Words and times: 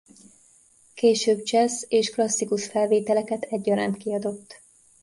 Később 0.93 1.41
dzsessz- 1.41 1.85
és 1.87 2.09
klasszikus 2.09 2.65
felvételeket 2.67 3.43
egyaránt 3.43 3.97
kiadott. 3.97 4.59